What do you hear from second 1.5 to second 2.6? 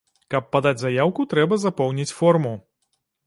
запоўніць форму.